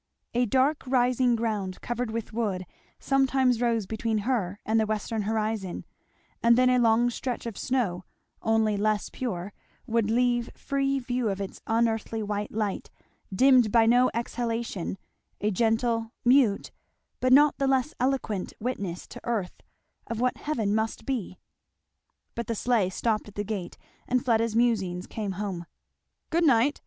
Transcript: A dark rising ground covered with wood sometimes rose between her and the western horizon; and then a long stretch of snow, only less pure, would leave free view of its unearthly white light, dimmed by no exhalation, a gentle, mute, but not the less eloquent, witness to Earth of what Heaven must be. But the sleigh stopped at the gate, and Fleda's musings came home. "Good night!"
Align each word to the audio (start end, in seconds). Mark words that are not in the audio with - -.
A 0.33 0.47
dark 0.47 0.81
rising 0.87 1.35
ground 1.35 1.79
covered 1.81 2.09
with 2.09 2.33
wood 2.33 2.65
sometimes 2.97 3.61
rose 3.61 3.85
between 3.85 4.17
her 4.25 4.59
and 4.65 4.79
the 4.79 4.87
western 4.87 5.21
horizon; 5.21 5.85
and 6.41 6.57
then 6.57 6.71
a 6.71 6.79
long 6.79 7.11
stretch 7.11 7.45
of 7.45 7.55
snow, 7.55 8.03
only 8.41 8.77
less 8.77 9.11
pure, 9.11 9.53
would 9.85 10.09
leave 10.09 10.49
free 10.57 10.97
view 10.97 11.29
of 11.29 11.39
its 11.39 11.61
unearthly 11.67 12.23
white 12.23 12.51
light, 12.51 12.89
dimmed 13.31 13.71
by 13.71 13.85
no 13.85 14.09
exhalation, 14.15 14.97
a 15.39 15.51
gentle, 15.51 16.11
mute, 16.25 16.71
but 17.19 17.31
not 17.31 17.59
the 17.59 17.67
less 17.67 17.93
eloquent, 17.99 18.53
witness 18.59 19.05
to 19.05 19.21
Earth 19.23 19.61
of 20.07 20.19
what 20.19 20.37
Heaven 20.37 20.73
must 20.73 21.05
be. 21.05 21.37
But 22.33 22.47
the 22.47 22.55
sleigh 22.55 22.89
stopped 22.89 23.27
at 23.27 23.35
the 23.35 23.43
gate, 23.43 23.77
and 24.07 24.25
Fleda's 24.25 24.55
musings 24.55 25.05
came 25.05 25.33
home. 25.33 25.67
"Good 26.31 26.43
night!" 26.43 26.79